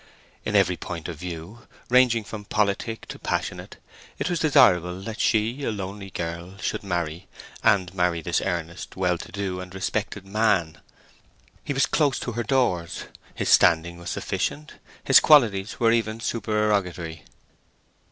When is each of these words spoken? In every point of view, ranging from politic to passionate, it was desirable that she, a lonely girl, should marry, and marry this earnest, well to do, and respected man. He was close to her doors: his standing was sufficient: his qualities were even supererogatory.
In 0.45 0.55
every 0.55 0.77
point 0.77 1.07
of 1.07 1.17
view, 1.19 1.67
ranging 1.87 2.23
from 2.23 2.45
politic 2.45 3.05
to 3.09 3.19
passionate, 3.19 3.77
it 4.17 4.31
was 4.31 4.39
desirable 4.39 4.99
that 5.01 5.19
she, 5.21 5.63
a 5.63 5.69
lonely 5.71 6.09
girl, 6.09 6.57
should 6.57 6.81
marry, 6.83 7.27
and 7.63 7.93
marry 7.93 8.19
this 8.19 8.41
earnest, 8.41 8.95
well 8.95 9.15
to 9.19 9.31
do, 9.31 9.59
and 9.61 9.75
respected 9.75 10.25
man. 10.25 10.79
He 11.63 11.71
was 11.73 11.85
close 11.85 12.17
to 12.21 12.31
her 12.31 12.41
doors: 12.43 13.03
his 13.35 13.49
standing 13.49 13.99
was 13.99 14.09
sufficient: 14.09 14.73
his 15.03 15.19
qualities 15.19 15.79
were 15.79 15.91
even 15.91 16.19
supererogatory. 16.19 17.21